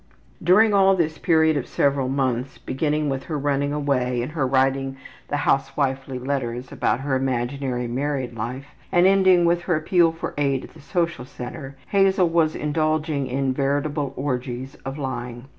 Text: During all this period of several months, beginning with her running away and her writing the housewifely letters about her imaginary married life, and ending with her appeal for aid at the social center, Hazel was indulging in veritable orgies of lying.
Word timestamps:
During 0.41 0.73
all 0.73 0.95
this 0.95 1.19
period 1.19 1.57
of 1.57 1.67
several 1.67 2.09
months, 2.09 2.57
beginning 2.57 3.07
with 3.07 3.25
her 3.25 3.37
running 3.37 3.71
away 3.71 4.23
and 4.23 4.31
her 4.31 4.47
writing 4.47 4.97
the 5.27 5.37
housewifely 5.37 6.17
letters 6.17 6.71
about 6.71 7.01
her 7.01 7.15
imaginary 7.15 7.85
married 7.85 8.33
life, 8.33 8.65
and 8.91 9.05
ending 9.05 9.45
with 9.45 9.61
her 9.65 9.75
appeal 9.75 10.11
for 10.11 10.33
aid 10.39 10.63
at 10.63 10.73
the 10.73 10.81
social 10.81 11.23
center, 11.25 11.77
Hazel 11.89 12.29
was 12.29 12.55
indulging 12.55 13.27
in 13.27 13.53
veritable 13.53 14.11
orgies 14.15 14.73
of 14.85 14.97
lying. 14.97 15.45